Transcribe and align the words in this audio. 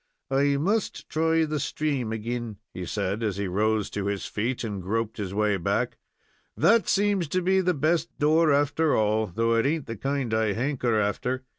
"I 0.31 0.57
must 0.57 1.09
try 1.09 1.45
the 1.45 1.59
stream 1.59 2.11
agin," 2.11 2.57
he 2.73 2.87
said, 2.87 3.21
as 3.21 3.37
he 3.37 3.47
rose 3.47 3.87
to 3.91 4.07
his 4.07 4.25
feet 4.25 4.63
and 4.63 4.81
groped 4.81 5.17
his 5.17 5.31
way 5.31 5.57
back. 5.57 5.99
"That 6.57 6.87
seems 6.87 7.27
to 7.27 7.41
be 7.43 7.61
the 7.61 7.75
best 7.75 8.17
door, 8.17 8.51
after 8.51 8.95
all, 8.97 9.27
though 9.27 9.53
it 9.53 9.67
ain't 9.67 9.85
the 9.85 9.95
kind 9.95 10.33
I 10.33 10.53
hanker 10.53 10.99
after." 10.99 11.43